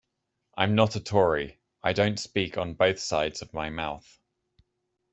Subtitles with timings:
[0.57, 4.17] I'm not a Tory, I don't speak on both sides of my mouth.